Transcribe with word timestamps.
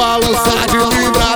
balança 0.00 0.50
de 0.66 0.78
libra. 0.96 1.34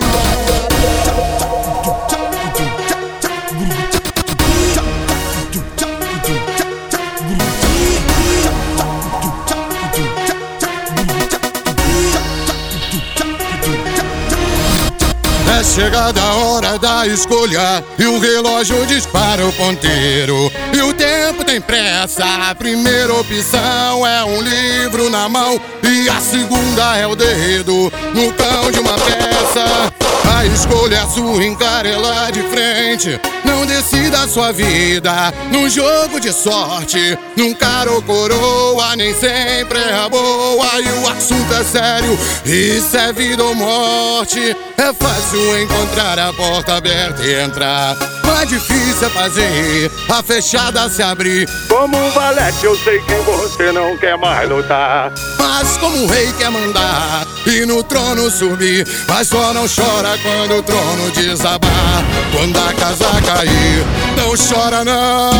É 15.58 15.62
chegada 15.62 16.22
a 16.22 16.34
hora 16.36 16.78
da 16.78 17.06
escolha 17.06 17.84
e 17.98 18.06
o 18.06 18.18
relógio 18.18 18.86
dispara 18.86 19.46
o 19.46 19.52
ponteiro. 19.52 20.50
E 20.72 20.80
o 20.80 20.94
tempo 20.94 21.44
tem 21.44 21.60
pressa. 21.60 22.24
A 22.48 22.54
primeira 22.54 23.12
opção 23.12 24.06
é 24.06 24.24
um 24.24 24.40
livro 24.40 24.53
na 25.02 25.28
mão 25.28 25.60
e 25.82 26.08
a 26.08 26.20
segunda 26.20 26.96
é 26.96 27.06
o 27.06 27.16
dedo 27.16 27.92
no 28.14 28.32
pão 28.32 28.70
de 28.70 28.78
uma 28.78 28.94
peça. 28.94 29.92
A 30.36 30.46
escolha 30.46 30.96
é 30.96 31.06
sua, 31.06 31.44
encare 31.44 31.90
ela 31.90 32.30
de 32.30 32.42
frente. 32.44 33.20
Não 33.44 33.66
decida 33.66 34.20
a 34.22 34.28
sua 34.28 34.52
vida 34.52 35.32
num 35.50 35.68
jogo 35.68 36.20
de 36.20 36.32
sorte. 36.32 37.18
Num 37.36 37.52
caro 37.54 38.00
coroa, 38.02 38.94
nem 38.96 39.12
sempre 39.14 39.78
é 39.78 40.08
boa. 40.08 40.80
E 40.80 41.04
o 41.04 41.08
assunto 41.08 41.52
é 41.54 41.64
sério, 41.64 42.18
isso 42.44 42.96
é 42.96 43.12
vida 43.12 43.42
ou 43.42 43.54
morte. 43.54 44.56
É 44.78 44.92
fácil 44.92 45.58
encontrar 45.60 46.18
a 46.18 46.32
porta 46.32 46.76
aberta 46.76 47.22
e 47.22 47.42
entrar. 47.42 48.13
Mais 48.34 48.48
difícil 48.48 49.08
fazer 49.10 49.92
a 50.08 50.20
fechada 50.20 50.88
se 50.88 51.00
abrir. 51.04 51.48
Como 51.68 51.96
um 51.96 52.10
valete, 52.10 52.64
eu 52.64 52.76
sei 52.78 52.98
que 52.98 53.14
você 53.20 53.70
não 53.70 53.96
quer 53.96 54.18
mais 54.18 54.48
lutar. 54.48 55.12
Mas 55.38 55.76
como 55.76 56.02
o 56.02 56.06
rei 56.08 56.32
quer 56.32 56.50
mandar 56.50 57.24
e 57.46 57.64
no 57.64 57.80
trono 57.84 58.28
subir, 58.28 58.84
mas 59.06 59.28
só 59.28 59.54
não 59.54 59.66
chora 59.68 60.18
quando 60.18 60.58
o 60.58 60.62
trono 60.64 61.12
desabar. 61.12 62.04
Quando 62.36 62.58
a 62.58 62.72
casa 62.74 63.06
cair, 63.24 63.86
não 64.16 64.34
chora 64.36 64.84
não, 64.84 65.30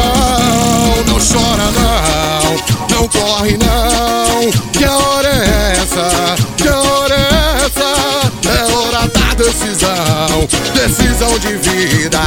não 1.05 1.19
chora 1.19 1.71
não, 1.73 2.97
não 2.97 3.09
corre 3.09 3.59
não. 3.59 4.71
Que 4.71 4.85
hora 4.85 5.29
é 5.29 5.73
essa? 5.83 6.44
Decisão, 10.75 11.39
de 11.39 11.57
vida. 11.57 12.21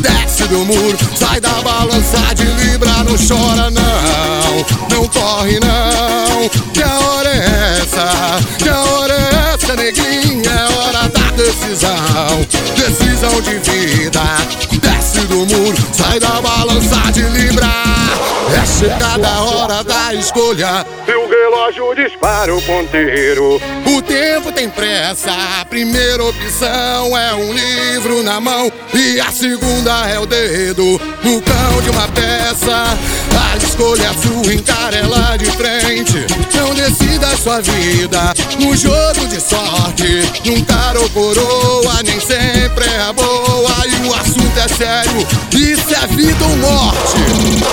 Desce 0.00 0.44
do 0.44 0.64
muro, 0.64 0.98
sai 1.16 1.40
da 1.40 1.52
balança 1.62 2.34
de 2.34 2.44
libra, 2.44 2.90
não 3.04 3.16
chora 3.16 3.70
não, 3.70 4.66
não 4.90 5.08
corre 5.08 5.58
não. 5.60 6.48
Que 6.72 6.82
hora 6.82 7.28
é 7.28 7.80
essa? 7.80 8.40
Que 8.58 8.68
hora 8.68 9.14
é 9.14 9.54
essa, 9.54 9.76
neguinha? 9.76 10.50
É 10.50 10.78
hora 10.78 11.08
da 11.08 11.30
decisão, 11.32 12.46
decisão 12.76 13.40
de 13.40 13.58
vida. 13.70 14.20
Do 15.28 15.44
muro, 15.46 15.76
sai 15.92 16.18
da 16.18 16.40
balança 16.40 17.12
de 17.12 17.20
libra. 17.20 17.66
É 18.50 18.64
chegada 18.64 19.28
a 19.28 19.42
hora 19.42 19.84
da 19.84 20.14
escolha. 20.14 20.86
E 21.06 21.12
o 21.12 21.28
relógio 21.28 21.94
dispara 21.94 22.54
o 22.54 22.62
ponteiro. 22.62 23.60
O 23.86 24.00
tempo 24.00 24.50
tem 24.52 24.70
pressa. 24.70 25.30
A 25.60 25.64
primeira 25.66 26.24
opção 26.24 27.16
é 27.16 27.34
um 27.34 27.52
livro 27.52 28.22
na 28.22 28.40
mão 28.40 28.72
e 28.94 29.20
a 29.20 29.30
segunda 29.30 30.08
é 30.08 30.18
o 30.18 30.24
dedo 30.24 30.98
no 31.22 31.42
cão 31.42 31.82
de 31.82 31.90
uma 31.90 32.08
peça. 32.08 32.96
A 33.52 33.56
escolha 33.58 34.04
é 34.06 34.14
sua, 34.14 34.54
encare 34.54 34.96
ela 34.96 35.36
de 35.36 35.50
frente. 35.50 36.26
Não 36.54 36.74
decida 36.74 37.26
a 37.26 37.36
sua 37.36 37.60
vida 37.60 38.34
no 38.58 38.76
jogo 38.76 39.26
de 39.28 39.40
sorte. 39.40 40.22
Num 40.44 40.64
ou 41.00 41.10
coroa, 41.10 42.02
nem 42.04 42.20
sempre 42.20 42.84
é 42.84 43.12
boa. 43.12 43.86
E 43.86 44.08
o 44.08 44.14
assunto 44.14 44.58
é 44.58 44.68
sério, 44.68 45.26
isso 45.52 45.94
é 45.94 46.06
vida 46.08 46.44
ou 46.44 46.56
morte. 46.56 47.67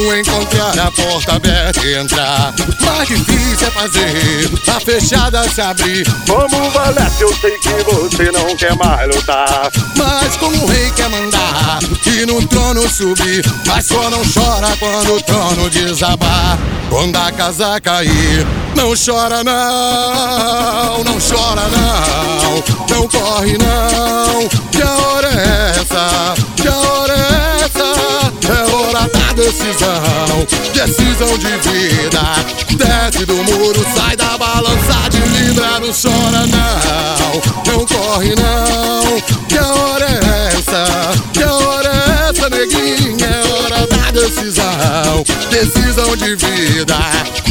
Fácil 0.00 0.18
encontrar 0.18 0.78
a 0.78 0.90
porta 0.90 1.34
aberta 1.34 1.84
e 1.84 1.94
entrar. 1.94 2.54
Mais 2.80 3.06
difícil 3.06 3.66
é 3.66 3.70
fazer 3.70 4.50
a 4.74 4.80
fechada 4.80 5.46
se 5.48 5.60
abrir. 5.60 6.06
Como 6.26 6.70
valete, 6.70 7.20
eu 7.20 7.34
sei 7.36 7.50
que 7.58 7.68
você 7.84 8.32
não 8.32 8.56
quer 8.56 8.74
mais 8.76 9.06
lutar. 9.14 9.70
Mas 9.96 10.36
como 10.36 10.64
o 10.64 10.66
rei 10.66 10.90
quer 10.92 11.08
mandar 11.10 11.80
e 12.06 12.24
no 12.24 12.46
trono 12.46 12.88
subir, 12.88 13.44
mas 13.66 13.84
só 13.86 14.08
não 14.08 14.22
chora 14.22 14.74
quando 14.78 15.16
o 15.16 15.22
trono 15.22 15.68
desabar. 15.68 16.58
Quando 16.88 17.16
a 17.16 17.30
casa 17.30 17.80
cair, 17.80 18.46
não 18.74 18.94
chora 18.96 19.44
não, 19.44 21.04
não 21.04 21.18
chora 21.20 21.68
não, 21.68 22.96
não 22.96 23.08
corre 23.08 23.58
não. 23.58 24.48
Que 24.70 24.82
hora 24.82 25.28
é 25.28 25.80
essa? 25.80 26.19
Decisão, 30.86 31.36
de 31.36 31.48
vida. 31.68 32.20
Desce 32.76 33.26
do 33.26 33.34
muro, 33.34 33.84
sai 33.94 34.16
da 34.16 34.38
balança 34.38 35.10
de 35.10 35.18
libra, 35.18 35.78
não 35.78 35.92
chora 35.92 36.46
não, 36.46 37.72
não 37.72 37.86
corre 37.86 38.34
não. 38.36 39.20
Que 39.46 39.58
hora 39.58 40.06
é 40.06 40.48
essa? 40.56 40.84
Que 41.32 41.44
hora 41.44 41.90
é 41.90 42.30
essa, 42.30 42.48
neguinha? 42.48 43.26
É 43.26 43.42
hora 43.52 43.86
da 43.86 44.10
decisão, 44.10 45.24
decisão 45.50 46.16
de 46.16 46.34
vida. 46.36 46.96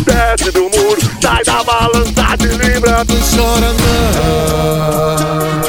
Desce 0.06 0.52
do 0.52 0.62
muro, 0.62 1.02
sai 1.22 1.44
da 1.44 1.64
balança 1.64 2.38
de 2.38 2.48
libra. 2.48 3.04
Não 3.04 3.20
chora 3.30 3.74
não. 3.74 5.69